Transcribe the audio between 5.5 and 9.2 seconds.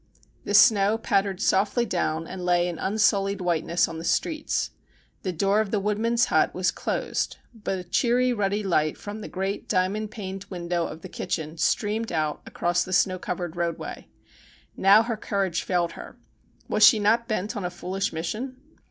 of the Woodman's Hut was closed, but a cheery, ruddy light